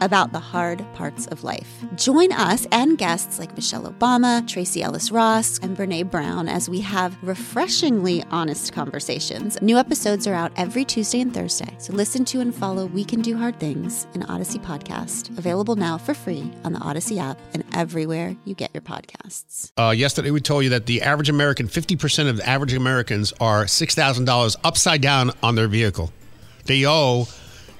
[0.00, 1.84] about the hard parts of life.
[1.94, 6.80] Join us and guests like Michelle Obama, Tracee Ellis Ross, and Brene Brown as we
[6.80, 9.60] have refreshingly honest conversations.
[9.62, 13.20] New episodes are out every Tuesday and Thursday, so listen to and follow We Can
[13.20, 17.64] Do Hard Things, an Odyssey podcast, available now for free on the Odyssey app and
[17.74, 19.72] everywhere you get your podcasts.
[19.76, 23.64] Uh, yesterday, we told you that the average American, 50% of the average Americans are
[23.64, 26.12] $6,000 upside down on their vehicle.
[26.64, 27.26] They owe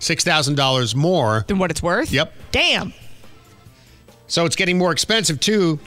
[0.00, 1.44] $6,000 more.
[1.46, 2.10] Than what it's worth?
[2.10, 2.32] Yep.
[2.50, 2.92] Damn.
[4.26, 5.78] So it's getting more expensive too.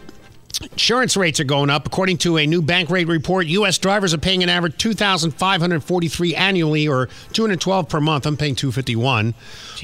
[0.62, 1.86] Insurance rates are going up.
[1.88, 3.78] According to a new Bankrate report, U.S.
[3.78, 8.26] drivers are paying an average 2543 annually or 212 per month.
[8.26, 9.34] I'm paying 251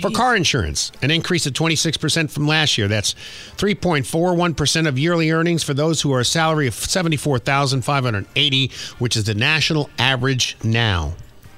[0.01, 2.87] for car insurance, an increase of 26% from last year.
[2.87, 3.13] That's
[3.57, 9.33] 3.41% of yearly earnings for those who are a salary of 74,580, which is the
[9.33, 11.13] national average now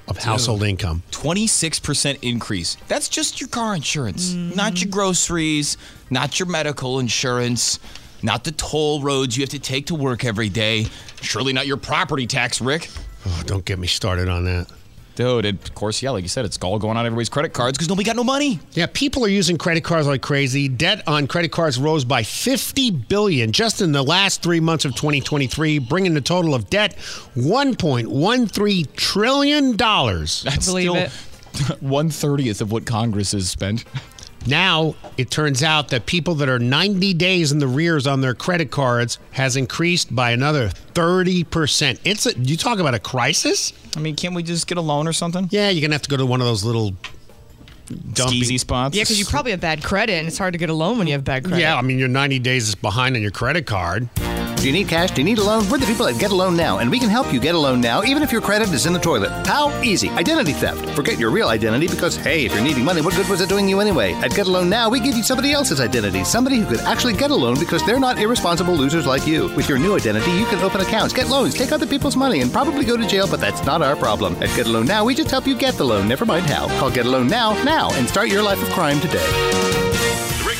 [0.08, 1.02] of household income.
[1.12, 2.76] 26% increase.
[2.88, 5.76] That's just your car insurance, not your groceries,
[6.10, 7.78] not your medical insurance,
[8.22, 10.86] not the toll roads you have to take to work every day.
[11.20, 12.88] Surely not your property tax, Rick.
[13.26, 14.66] Oh, don't get me started on that.
[15.14, 17.76] Dude, and of course, yeah, like you said, it's all going on everybody's credit cards
[17.76, 18.60] because nobody got no money.
[18.72, 20.68] Yeah, people are using credit cards like crazy.
[20.68, 24.94] Debt on credit cards rose by 50 billion just in the last 3 months of
[24.94, 26.96] 2023, bringing the total of debt
[27.36, 30.42] 1.13 trillion dollars.
[30.42, 31.10] That's Believe still it.
[31.82, 33.84] one thirtieth of what Congress has spent.
[34.46, 38.34] Now, it turns out that people that are 90 days in the rears on their
[38.34, 42.00] credit cards has increased by another 30%.
[42.04, 43.72] It's a, you talk about a crisis?
[43.96, 45.48] I mean, can't we just get a loan or something?
[45.50, 46.92] Yeah, you're going to have to go to one of those little
[48.12, 48.96] dumpy Skeezy spots.
[48.96, 51.06] Yeah, because you probably have bad credit, and it's hard to get a loan when
[51.06, 51.60] you have bad credit.
[51.60, 54.08] Yeah, I mean, you're 90 days behind on your credit card.
[54.62, 55.10] Do you need cash?
[55.10, 55.68] Do you need a loan?
[55.68, 57.58] We're the people at Get a Loan Now, and we can help you get a
[57.58, 59.32] loan now, even if your credit is in the toilet.
[59.44, 60.08] How easy?
[60.10, 60.88] Identity theft.
[60.90, 63.68] Forget your real identity because, hey, if you're needing money, what good was it doing
[63.68, 64.12] you anyway?
[64.12, 67.14] At Get a Loan Now, we give you somebody else's identity, somebody who could actually
[67.14, 69.52] get a loan because they're not irresponsible losers like you.
[69.56, 72.52] With your new identity, you can open accounts, get loans, take other people's money, and
[72.52, 74.36] probably go to jail, but that's not our problem.
[74.36, 76.68] At Get a Loan Now, we just help you get the loan, never mind how.
[76.78, 79.81] Call Get a Loan Now, now, and start your life of crime today.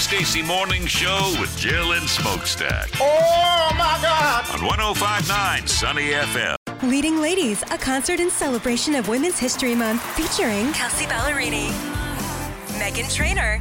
[0.03, 2.91] The Stacy Morning Show with Jill and Smokestack.
[3.01, 4.51] Oh, my God!
[4.53, 6.57] On 1059 Sunny FM.
[6.83, 11.69] Leading Ladies, a concert in celebration of Women's History Month featuring Kelsea Ballerini,
[12.81, 13.61] Meghan Trainor,